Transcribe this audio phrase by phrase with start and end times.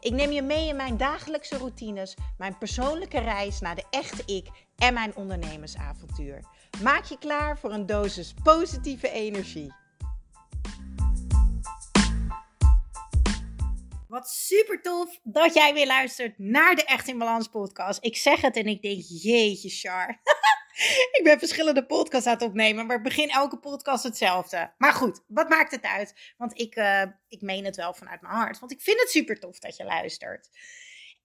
[0.00, 4.46] Ik neem je mee in mijn dagelijkse routines, mijn persoonlijke reis naar de echte ik
[4.76, 6.44] en mijn ondernemersavontuur.
[6.82, 9.72] Maak je klaar voor een dosis positieve energie.
[14.08, 18.04] Wat super tof dat jij weer luistert naar de Echt in Balans podcast.
[18.04, 20.20] Ik zeg het en ik denk, jeetje Char.
[21.18, 24.72] ik ben verschillende podcasts aan het opnemen, maar ik begin elke podcast hetzelfde.
[24.78, 26.34] Maar goed, wat maakt het uit?
[26.36, 28.58] Want ik, uh, ik meen het wel vanuit mijn hart.
[28.58, 30.48] Want ik vind het super tof dat je luistert.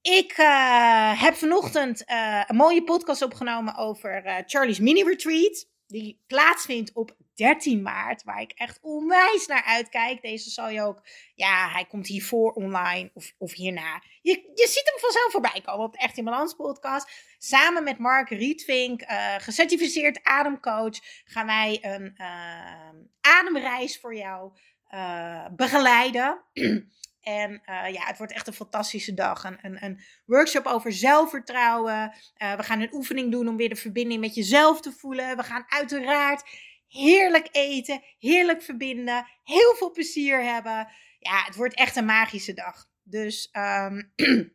[0.01, 5.71] Ik uh, heb vanochtend uh, een mooie podcast opgenomen over Charlie's Mini Retreat.
[5.93, 10.21] Die plaatsvindt op 13 maart, waar ik echt onwijs naar uitkijk.
[10.21, 11.01] Deze zal je ook,
[11.35, 14.03] ja, hij komt hiervoor online of, of hierna.
[14.21, 17.35] Je, je ziet hem vanzelf voorbij komen op de Echt in Balans podcast.
[17.37, 22.89] Samen met Mark Rietvink, uh, gecertificeerd ademcoach, gaan wij een uh,
[23.21, 24.51] ademreis voor jou
[24.93, 26.41] uh, begeleiden.
[27.23, 29.43] En uh, ja, het wordt echt een fantastische dag.
[29.43, 32.13] Een, een, een workshop over zelfvertrouwen.
[32.37, 35.37] Uh, we gaan een oefening doen om weer de verbinding met jezelf te voelen.
[35.37, 36.43] We gaan uiteraard
[36.87, 40.87] heerlijk eten, heerlijk verbinden, heel veel plezier hebben.
[41.19, 42.85] Ja, het wordt echt een magische dag.
[43.03, 44.13] Dus um,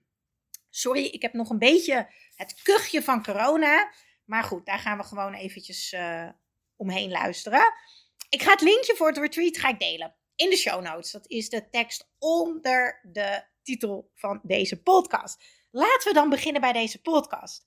[0.70, 3.92] sorry, ik heb nog een beetje het kuchje van corona.
[4.24, 6.28] Maar goed, daar gaan we gewoon eventjes uh,
[6.76, 7.72] omheen luisteren.
[8.28, 11.10] Ik ga het linkje voor het retreat ga ik delen in de show notes.
[11.10, 15.44] Dat is de tekst onder de titel van deze podcast.
[15.70, 17.64] Laten we dan beginnen bij deze podcast.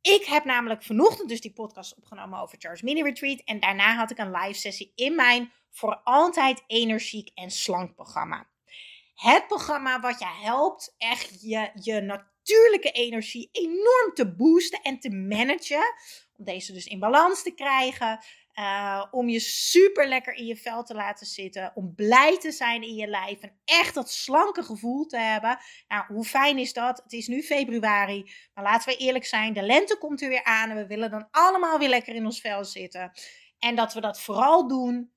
[0.00, 3.42] Ik heb namelijk vanochtend dus die podcast opgenomen over Charles Mini Retreat.
[3.44, 8.48] En daarna had ik een live sessie in mijn voor altijd energiek en slank programma.
[9.14, 15.10] Het programma wat je helpt echt je, je natuurlijke energie enorm te boosten en te
[15.10, 15.94] managen.
[16.36, 18.20] Om deze dus in balans te krijgen.
[18.58, 21.72] Uh, om je super lekker in je vel te laten zitten.
[21.74, 23.40] Om blij te zijn in je lijf.
[23.40, 25.58] En echt dat slanke gevoel te hebben.
[25.88, 27.00] Nou, hoe fijn is dat?
[27.02, 28.32] Het is nu februari.
[28.54, 29.52] Maar laten we eerlijk zijn.
[29.52, 30.70] De lente komt er weer aan.
[30.70, 33.12] En we willen dan allemaal weer lekker in ons vel zitten.
[33.58, 35.12] En dat we dat vooral doen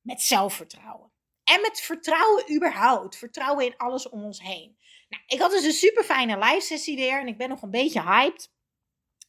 [0.00, 1.12] met zelfvertrouwen.
[1.44, 3.16] En met vertrouwen überhaupt.
[3.16, 4.76] Vertrouwen in alles om ons heen.
[5.08, 7.20] Nou, ik had dus een super fijne live sessie weer.
[7.20, 8.54] En ik ben nog een beetje hyped.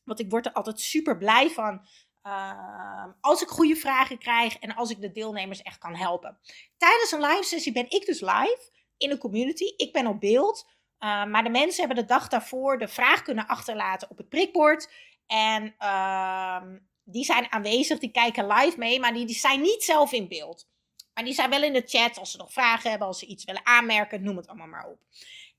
[0.04, 1.88] Want ik word er altijd super blij van
[2.28, 6.40] uh, als ik goede vragen krijg en als ik de deelnemers echt kan helpen.
[6.78, 9.74] Tijdens een live sessie ben ik dus live in een community.
[9.78, 10.68] Ik ben op beeld.
[11.00, 14.92] Uh, maar de mensen hebben de dag daarvoor de vraag kunnen achterlaten op het prikbord.
[15.28, 16.62] En uh,
[17.04, 20.68] die zijn aanwezig, die kijken live mee, maar die, die zijn niet zelf in beeld.
[21.14, 23.46] Maar die zijn wel in de chat als ze nog vragen hebben, als ze iets
[23.46, 25.00] willen aanmerken, noem het allemaal maar op.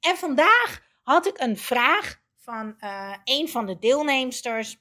[0.01, 4.77] En vandaag had ik een vraag van uh, een van de deelnemsters.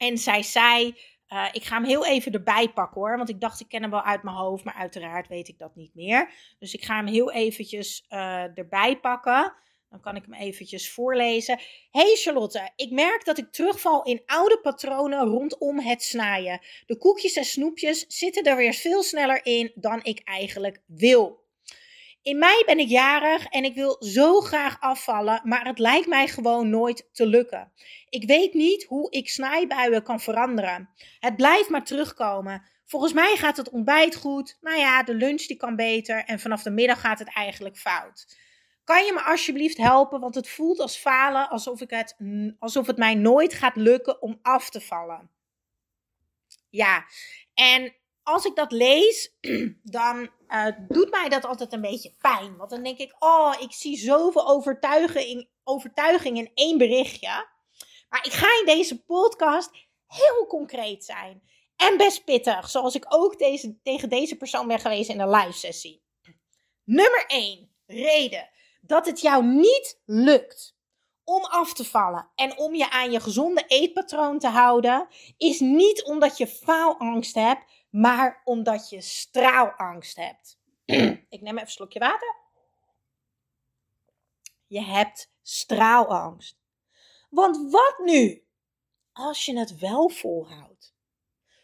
[0.00, 0.94] En zij zei,
[1.28, 3.16] uh, ik ga hem heel even erbij pakken hoor.
[3.16, 5.74] Want ik dacht, ik ken hem wel uit mijn hoofd, maar uiteraard weet ik dat
[5.74, 6.32] niet meer.
[6.58, 9.54] Dus ik ga hem heel eventjes uh, erbij pakken.
[9.90, 11.60] Dan kan ik hem eventjes voorlezen.
[11.90, 16.60] Hey Charlotte, ik merk dat ik terugval in oude patronen rondom het snijden.
[16.86, 21.48] De koekjes en snoepjes zitten er weer veel sneller in dan ik eigenlijk wil.
[22.22, 26.28] In mei ben ik jarig en ik wil zo graag afvallen, maar het lijkt mij
[26.28, 27.72] gewoon nooit te lukken.
[28.08, 30.90] Ik weet niet hoe ik snijbuien kan veranderen.
[31.20, 32.62] Het blijft maar terugkomen.
[32.86, 34.58] Volgens mij gaat het ontbijt goed.
[34.60, 38.36] Nou ja, de lunch die kan beter en vanaf de middag gaat het eigenlijk fout.
[38.84, 42.16] Kan je me alsjeblieft helpen, want het voelt als falen, alsof, ik het,
[42.58, 45.30] alsof het mij nooit gaat lukken om af te vallen.
[46.70, 47.04] Ja,
[47.54, 49.36] en als ik dat lees,
[49.82, 52.56] dan uh, doet mij dat altijd een beetje pijn.
[52.56, 57.48] Want dan denk ik, oh, ik zie zoveel overtuiging, overtuiging in één berichtje.
[58.08, 59.70] Maar ik ga in deze podcast
[60.06, 61.42] heel concreet zijn.
[61.76, 65.52] En best pittig, zoals ik ook deze, tegen deze persoon ben geweest in de live
[65.52, 66.02] sessie.
[66.84, 67.70] Nummer 1.
[67.86, 68.48] Reden
[68.80, 70.78] dat het jou niet lukt
[71.24, 76.04] om af te vallen en om je aan je gezonde eetpatroon te houden, is niet
[76.04, 80.58] omdat je faalangst hebt, maar omdat je straalangst hebt.
[81.34, 82.36] Ik neem even een slokje water.
[84.66, 86.58] Je hebt straalangst.
[87.30, 88.44] Want wat nu
[89.12, 90.94] als je het wel volhoudt?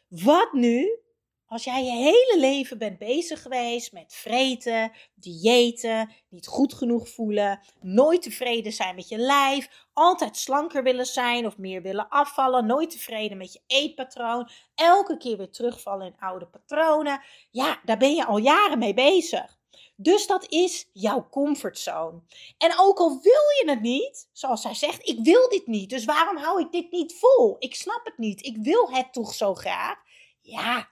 [0.09, 0.99] Wat nu
[1.47, 7.61] als jij je hele leven bent bezig geweest met vreten, diëten, niet goed genoeg voelen,
[7.81, 12.91] nooit tevreden zijn met je lijf, altijd slanker willen zijn of meer willen afvallen, nooit
[12.91, 18.25] tevreden met je eetpatroon, elke keer weer terugvallen in oude patronen, ja, daar ben je
[18.25, 19.57] al jaren mee bezig.
[19.97, 22.23] Dus dat is jouw comfortzone.
[22.59, 26.05] En ook al wil je het niet, zoals zij zegt, ik wil dit niet, dus
[26.05, 27.57] waarom hou ik dit niet vol?
[27.59, 29.97] Ik snap het niet, ik wil het toch zo graag.
[30.41, 30.89] Ja,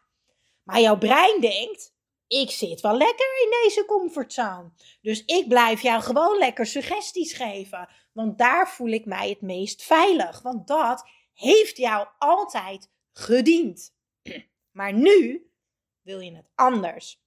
[0.64, 1.94] maar jouw brein denkt:
[2.26, 4.72] ik zit wel lekker in deze comfortzone.
[5.00, 7.88] Dus ik blijf jou gewoon lekker suggesties geven.
[8.12, 10.43] Want daar voel ik mij het meest veilig.
[10.43, 13.94] Want dat heeft jou altijd gediend.
[14.70, 15.50] Maar nu
[16.02, 17.22] wil je het anders.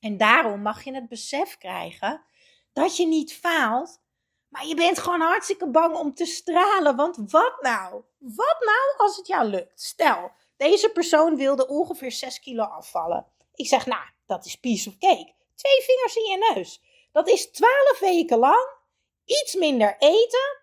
[0.00, 2.24] En daarom mag je het besef krijgen
[2.72, 4.02] dat je niet faalt,
[4.48, 6.96] maar je bent gewoon hartstikke bang om te stralen.
[6.96, 8.02] Want wat nou?
[8.18, 9.80] Wat nou als het jou lukt?
[9.80, 13.26] Stel, deze persoon wilde ongeveer 6 kilo afvallen.
[13.54, 15.34] Ik zeg, nou, dat is piece of cake.
[15.54, 16.82] Twee vingers in je neus.
[17.12, 18.78] Dat is 12 weken lang
[19.24, 20.58] iets minder eten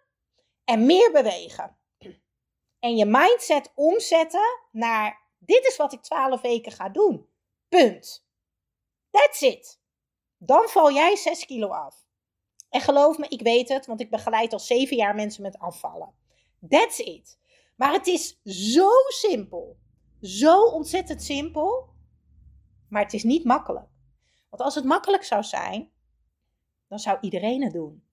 [0.65, 1.77] en meer bewegen.
[2.79, 7.29] En je mindset omzetten naar, dit is wat ik 12 weken ga doen.
[7.69, 8.27] Punt.
[9.11, 9.79] That's it.
[10.37, 12.05] Dan val jij 6 kilo af.
[12.69, 16.13] En geloof me, ik weet het, want ik begeleid al 7 jaar mensen met afvallen.
[16.69, 17.39] That's it.
[17.75, 19.77] Maar het is zo simpel.
[20.21, 21.89] Zo ontzettend simpel,
[22.89, 23.87] maar het is niet makkelijk.
[24.49, 25.91] Want als het makkelijk zou zijn,
[26.87, 28.03] dan zou iedereen het doen.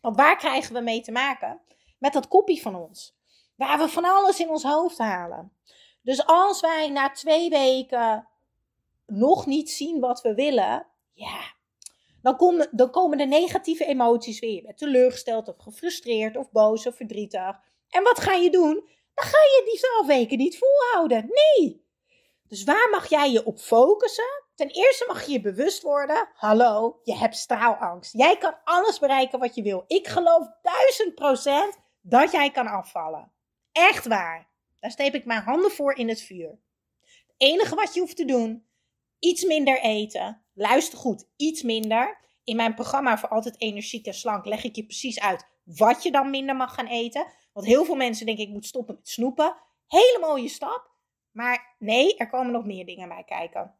[0.00, 1.60] Want waar krijgen we mee te maken?
[1.98, 3.16] Met dat kopie van ons.
[3.56, 5.52] Waar we van alles in ons hoofd halen.
[6.02, 8.28] Dus als wij na twee weken
[9.06, 11.54] nog niet zien wat we willen, ja,
[12.22, 14.66] dan, komen, de negatieve emoties weer.
[14.66, 17.60] Je teleurgesteld of gefrustreerd of boos of verdrietig.
[17.88, 18.88] En wat ga je doen?
[19.14, 21.30] Dan ga je die weken niet volhouden.
[21.30, 21.84] Nee.
[22.48, 24.42] Dus waar mag jij je op focussen?
[24.54, 28.12] Ten eerste mag je je bewust worden: hallo, je hebt straalangst.
[28.12, 29.84] Jij kan alles bereiken wat je wil.
[29.86, 33.32] Ik geloof duizend procent dat jij kan afvallen.
[33.72, 34.48] Echt waar.
[34.80, 36.58] Daar steep ik mijn handen voor in het vuur.
[37.00, 38.66] Het enige wat je hoeft te doen:
[39.18, 40.44] iets minder eten.
[40.54, 42.22] Luister goed, iets minder.
[42.44, 46.10] In mijn programma voor altijd energiek en slank leg ik je precies uit wat je
[46.10, 47.26] dan minder mag gaan eten.
[47.52, 49.56] Want heel veel mensen denken ik moet stoppen met snoepen.
[49.86, 50.90] Hele mooie stap.
[51.30, 53.74] Maar nee, er komen nog meer dingen bij kijken.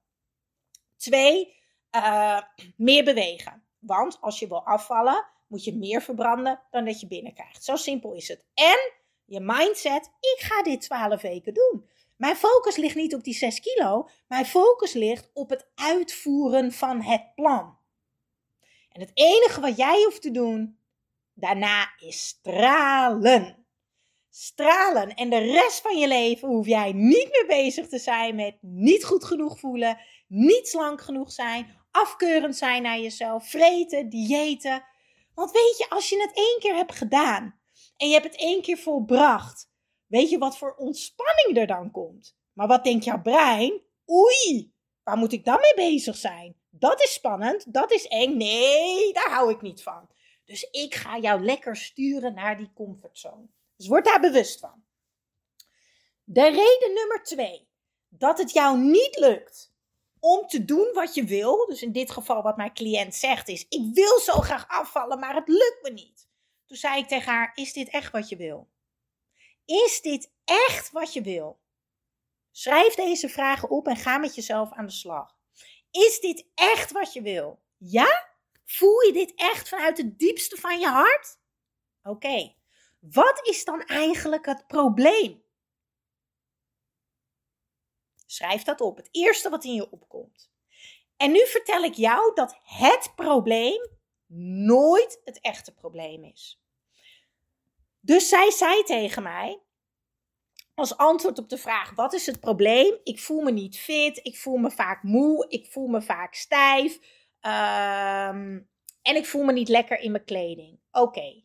[0.97, 1.57] Twee,
[1.91, 2.41] uh,
[2.77, 3.65] meer bewegen.
[3.79, 7.65] Want als je wil afvallen, moet je meer verbranden dan dat je binnenkrijgt.
[7.65, 8.47] Zo simpel is het.
[8.55, 8.93] En
[9.25, 11.89] je mindset, ik ga dit 12 weken doen.
[12.17, 14.09] Mijn focus ligt niet op die 6 kilo.
[14.29, 17.79] Mijn focus ligt op het uitvoeren van het plan.
[18.89, 20.79] En het enige wat jij hoeft te doen
[21.35, 23.65] daarna is stralen
[24.37, 25.15] stralen.
[25.15, 29.05] En de rest van je leven hoef jij niet meer bezig te zijn met niet
[29.05, 29.99] goed genoeg voelen,
[30.29, 34.85] niet slank genoeg zijn, afkeurend zijn naar jezelf, vreten, diëten.
[35.35, 37.61] Want weet je, als je het één keer hebt gedaan
[37.97, 39.71] en je hebt het één keer volbracht,
[40.07, 42.37] weet je wat voor ontspanning er dan komt?
[42.53, 43.83] Maar wat denkt jouw brein?
[44.11, 44.73] Oei,
[45.03, 46.57] waar moet ik dan mee bezig zijn?
[46.71, 48.37] Dat is spannend, dat is eng.
[48.37, 50.09] Nee, daar hou ik niet van.
[50.45, 53.47] Dus ik ga jou lekker sturen naar die comfortzone.
[53.77, 54.85] Dus word daar bewust van.
[56.25, 57.69] De reden nummer twee,
[58.09, 59.73] dat het jou niet lukt
[60.19, 63.67] om te doen wat je wil, dus in dit geval wat mijn cliënt zegt is,
[63.69, 66.29] ik wil zo graag afvallen, maar het lukt me niet.
[66.67, 68.69] Toen zei ik tegen haar, is dit echt wat je wil?
[69.65, 71.61] Is dit echt wat je wil?
[72.51, 75.37] Schrijf deze vragen op en ga met jezelf aan de slag.
[75.91, 77.63] Is dit echt wat je wil?
[77.77, 78.34] Ja?
[78.65, 81.39] Voel je dit echt vanuit het diepste van je hart?
[82.03, 82.55] Oké,
[82.99, 85.43] wat is dan eigenlijk het probleem?
[88.27, 90.53] Schrijf dat op, het eerste wat in je opkomt.
[91.17, 93.89] En nu vertel ik jou dat het probleem
[94.67, 96.63] nooit het echte probleem is.
[98.01, 99.63] Dus zij zei tegen mij,
[100.75, 102.99] als antwoord op de vraag: wat is het probleem?
[103.03, 106.99] Ik voel me niet fit, ik voel me vaak moe, ik voel me vaak stijf
[107.45, 108.61] ehm,
[109.03, 110.81] en ik voel me niet lekker in mijn kleding.
[110.91, 111.45] Oké,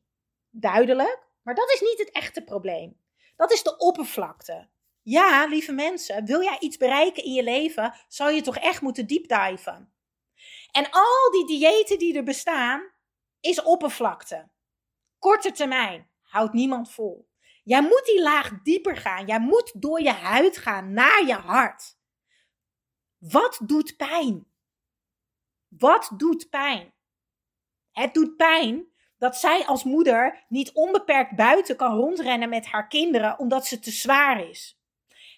[0.49, 1.27] duidelijk.
[1.43, 2.99] Maar dat is niet het echte probleem.
[3.35, 4.69] Dat is de oppervlakte.
[5.01, 9.07] Ja, lieve mensen, wil jij iets bereiken in je leven, zou je toch echt moeten
[9.07, 9.93] deepdiven.
[10.71, 12.91] En al die diëten die er bestaan,
[13.39, 14.49] is oppervlakte.
[15.19, 17.29] Korte termijn, houdt niemand vol.
[17.63, 19.25] Jij moet die laag dieper gaan.
[19.25, 21.97] Jij moet door je huid gaan naar je hart.
[23.17, 24.47] Wat doet pijn?
[25.69, 26.93] Wat doet pijn?
[27.91, 33.39] Het doet pijn dat zij als moeder niet onbeperkt buiten kan rondrennen met haar kinderen
[33.39, 34.79] omdat ze te zwaar is.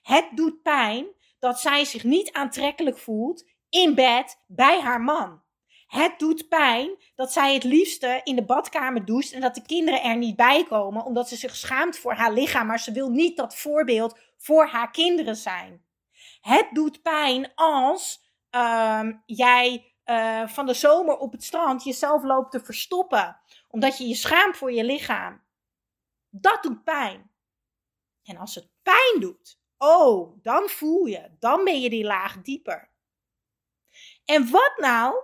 [0.02, 1.08] Het doet pijn
[1.40, 5.42] dat zij zich niet aantrekkelijk voelt in bed bij haar man.
[5.88, 10.04] Het doet pijn dat zij het liefste in de badkamer doucht en dat de kinderen
[10.04, 13.38] er niet bij komen omdat ze zich schaamt voor haar lichaam, maar ze wil niet
[13.38, 15.86] dat voorbeeld voor haar kinderen zijn.
[16.42, 18.24] Het doet pijn als
[18.56, 24.08] uh, jij uh, van de zomer op het strand jezelf loopt te verstoppen omdat je
[24.08, 25.44] je schaamt voor je lichaam.
[26.30, 27.32] Dat doet pijn.
[28.24, 32.92] En als het pijn doet, oh, dan voel je, dan ben je die laag dieper.
[34.26, 35.24] En wat nou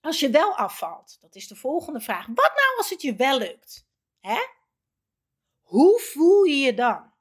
[0.00, 1.18] als je wel afvalt?
[1.20, 2.26] Dat is de volgende vraag.
[2.26, 3.88] Wat nou als het je wel lukt?
[4.20, 4.38] Hè?
[5.60, 7.12] Hoe voel je je dan?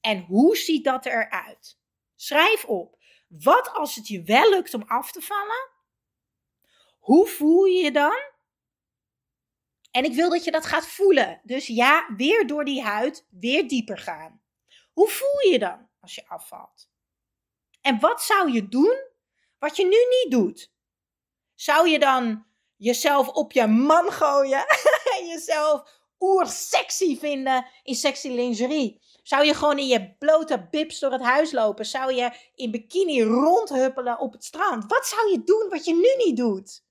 [0.00, 1.78] En hoe ziet dat eruit?
[2.14, 2.95] Schrijf op.
[3.26, 5.70] Wat als het je wel lukt om af te vallen?
[6.98, 8.34] Hoe voel je je dan?
[9.90, 11.40] En ik wil dat je dat gaat voelen.
[11.44, 14.42] Dus ja, weer door die huid, weer dieper gaan.
[14.92, 16.90] Hoe voel je je dan als je afvalt?
[17.80, 19.04] En wat zou je doen
[19.58, 20.72] wat je nu niet doet?
[21.54, 24.66] Zou je dan jezelf op je man gooien
[25.18, 29.00] en jezelf oersexy vinden in sexy lingerie?
[29.22, 31.86] Zou je gewoon in je blote bips door het huis lopen?
[31.86, 34.84] Zou je in bikini rondhuppelen op het strand?
[34.86, 36.84] Wat zou je doen wat je nu niet doet?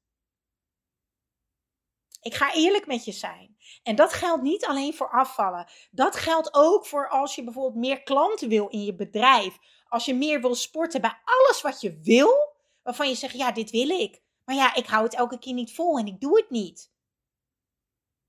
[2.21, 3.57] Ik ga eerlijk met je zijn.
[3.83, 5.67] En dat geldt niet alleen voor afvallen.
[5.91, 9.57] Dat geldt ook voor als je bijvoorbeeld meer klanten wil in je bedrijf.
[9.87, 13.71] Als je meer wil sporten bij alles wat je wil, waarvan je zegt: ja, dit
[13.71, 14.21] wil ik.
[14.45, 16.91] Maar ja, ik hou het elke keer niet vol en ik doe het niet.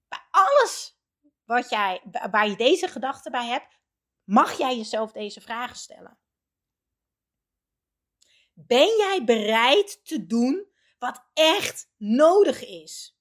[0.08, 1.00] Bij alles
[1.44, 3.78] wat jij, waar je deze gedachten bij hebt,
[4.24, 6.18] mag jij jezelf deze vragen stellen.
[8.52, 10.66] Ben jij bereid te doen
[10.98, 13.18] wat echt nodig is?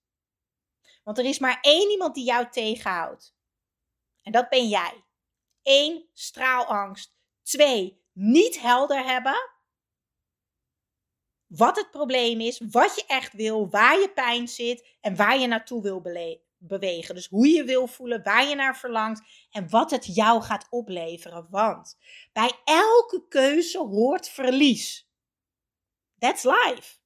[1.04, 3.36] Want er is maar één iemand die jou tegenhoudt.
[4.22, 5.04] En dat ben jij.
[5.64, 7.16] Eén, straalangst.
[7.42, 9.54] Twee, niet helder hebben.
[11.48, 15.48] Wat het probleem is, wat je echt wil, waar je pijn zit en waar je
[15.48, 16.02] naartoe wil
[16.68, 17.16] bewegen.
[17.16, 21.48] Dus hoe je wil voelen, waar je naar verlangt en wat het jou gaat opleveren.
[21.50, 21.98] Want
[22.34, 25.10] bij elke keuze hoort verlies.
[26.20, 26.98] That's life.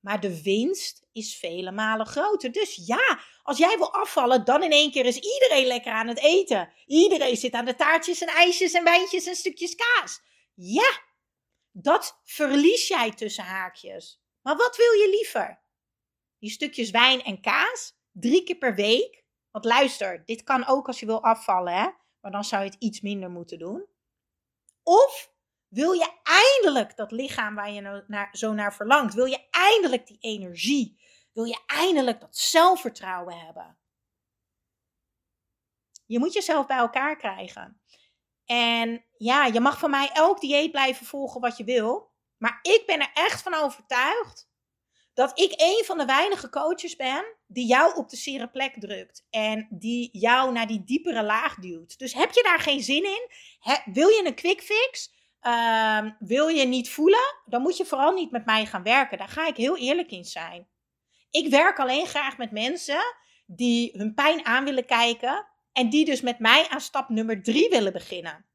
[0.00, 2.52] Maar de winst is vele malen groter.
[2.52, 6.18] Dus ja, als jij wil afvallen, dan in één keer is iedereen lekker aan het
[6.18, 6.72] eten.
[6.86, 10.20] Iedereen zit aan de taartjes en ijsjes en wijntjes en stukjes kaas.
[10.54, 11.00] Ja,
[11.72, 14.20] dat verlies jij tussen haakjes.
[14.42, 15.62] Maar wat wil je liever?
[16.38, 19.24] Die stukjes wijn en kaas, drie keer per week.
[19.50, 21.88] Want luister, dit kan ook als je wil afvallen, hè?
[22.20, 23.86] Maar dan zou je het iets minder moeten doen.
[24.82, 25.32] Of
[25.68, 29.14] wil je eindelijk dat lichaam waar je nou naar, zo naar verlangt?
[29.14, 31.00] Wil je eindelijk die energie?
[31.32, 33.78] Wil je eindelijk dat zelfvertrouwen hebben?
[36.06, 37.80] Je moet jezelf bij elkaar krijgen.
[38.44, 42.10] En ja, je mag van mij elk dieet blijven volgen wat je wil.
[42.36, 44.51] Maar ik ben er echt van overtuigd
[45.14, 49.26] dat ik een van de weinige coaches ben die jou op de zere plek drukt.
[49.30, 51.98] En die jou naar die diepere laag duwt.
[51.98, 53.30] Dus heb je daar geen zin in?
[53.92, 55.10] wil je een quick fix?
[55.40, 59.18] Ehm, wil je niet voelen, dan moet je vooral niet met mij gaan werken.
[59.18, 60.68] Daar ga ik heel eerlijk in zijn.
[61.30, 63.02] Ik werk alleen graag met mensen
[63.46, 67.68] die hun pijn aan willen kijken en die dus met mij aan stap nummer drie
[67.68, 68.46] willen beginnen.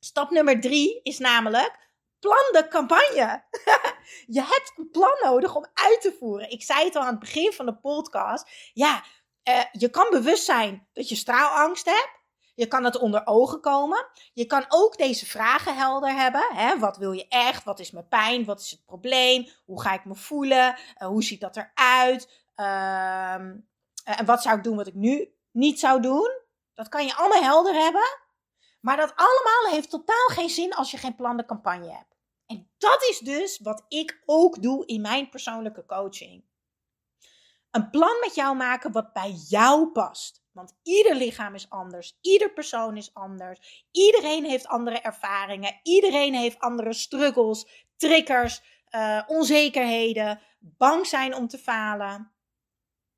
[0.00, 1.85] Stap nummer drie is namelijk
[2.26, 3.44] plan de campagne.
[4.36, 6.50] je hebt een plan nodig om uit te voeren.
[6.50, 8.70] Ik zei het al aan het begin van de podcast.
[8.72, 9.04] Ja,
[9.48, 12.14] uh, je kan bewust zijn dat je straalangst hebt.
[12.54, 14.06] Je kan het onder ogen komen.
[14.32, 16.46] Je kan ook deze vragen helder hebben.
[16.54, 16.78] Hè?
[16.78, 17.64] Wat wil je echt?
[17.64, 18.44] Wat is mijn pijn?
[18.44, 19.48] Wat is het probleem?
[19.64, 20.76] Hoe ga ik me voelen?
[20.98, 22.44] Uh, hoe ziet dat eruit?
[22.56, 23.34] Uh,
[24.04, 26.30] en wat zou ik doen wat ik nu niet zou doen?
[26.74, 28.24] Dat kan je allemaal helder hebben.
[28.80, 32.15] Maar dat allemaal heeft totaal geen zin als je geen plan de campagne hebt.
[32.46, 36.44] En dat is dus wat ik ook doe in mijn persoonlijke coaching.
[37.70, 40.44] Een plan met jou maken wat bij jou past.
[40.52, 46.58] Want ieder lichaam is anders, ieder persoon is anders, iedereen heeft andere ervaringen, iedereen heeft
[46.58, 52.32] andere struggles, triggers, uh, onzekerheden, bang zijn om te falen.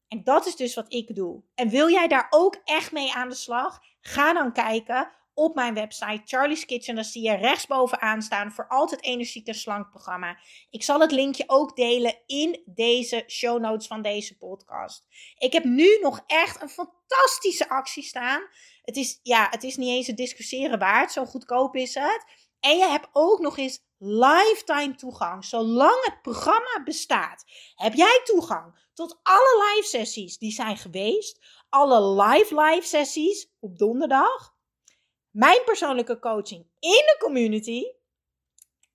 [0.08, 1.42] En dat is dus wat ik doe.
[1.54, 3.80] En wil jij daar ook echt mee aan de slag?
[4.00, 6.94] Ga dan kijken op mijn website Charlie's Kitchen.
[6.94, 10.38] Dan zie je rechtsbovenaan staan voor altijd energiek en slank programma.
[10.70, 15.06] Ik zal het linkje ook delen in deze show notes van deze podcast.
[15.38, 18.40] Ik heb nu nog echt een fantastische actie staan.
[18.82, 21.12] Het is, ja, het is niet eens het discussiëren waard.
[21.12, 22.24] Zo goedkoop is het.
[22.60, 25.44] En je hebt ook nog eens lifetime toegang.
[25.44, 31.38] Zolang het programma bestaat, heb jij toegang tot alle live sessies die zijn geweest.
[31.68, 34.56] Alle live live sessies op donderdag
[35.38, 37.82] mijn persoonlijke coaching in de community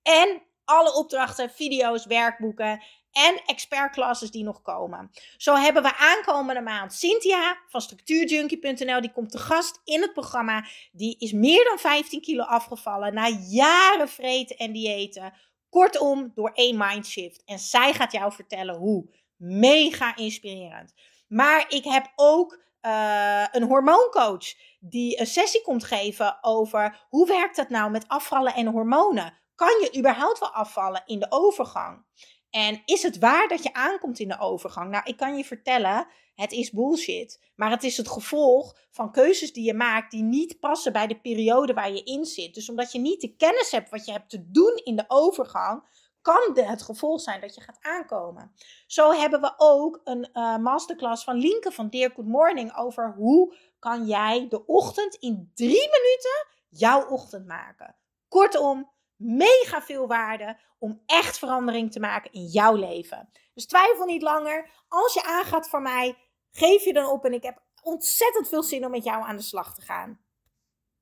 [0.01, 5.11] en alle opdrachten, video's, werkboeken en expertclasses die nog komen.
[5.37, 9.01] Zo hebben we aankomende maand Cynthia van structuurjunkie.nl.
[9.01, 10.65] Die komt te gast in het programma.
[10.91, 15.33] Die is meer dan 15 kilo afgevallen na jaren vreten en diëten.
[15.69, 17.43] Kortom, door één mindshift.
[17.45, 19.09] En zij gaat jou vertellen hoe.
[19.35, 20.93] Mega inspirerend.
[21.27, 27.55] Maar ik heb ook uh, een hormooncoach die een sessie komt geven over hoe werkt
[27.55, 29.41] dat nou met afvallen en hormonen.
[29.55, 32.05] Kan je überhaupt wel afvallen in de overgang?
[32.49, 34.91] En is het waar dat je aankomt in de overgang?
[34.91, 37.51] Nou, ik kan je vertellen, het is bullshit.
[37.55, 41.19] Maar het is het gevolg van keuzes die je maakt die niet passen bij de
[41.19, 42.53] periode waar je in zit.
[42.53, 45.83] Dus omdat je niet de kennis hebt wat je hebt te doen in de overgang,
[46.23, 48.51] kan het gevolg zijn dat je gaat aankomen.
[48.87, 53.55] Zo hebben we ook een uh, masterclass van Linke van Dear Good Morning over hoe
[53.79, 57.95] kan jij de ochtend in drie minuten jouw ochtend maken.
[58.27, 63.29] Kortom, mega veel waarde om echt verandering te maken in jouw leven.
[63.53, 64.69] Dus twijfel niet langer.
[64.87, 66.17] Als je aangaat voor mij,
[66.51, 69.41] geef je dan op en ik heb ontzettend veel zin om met jou aan de
[69.41, 70.22] slag te gaan.